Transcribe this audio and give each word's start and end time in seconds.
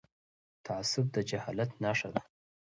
تعصب 0.65 1.05
د 1.15 1.17
جهالت 1.29 1.71
نښه 1.83 2.09
ده.. 2.13 2.21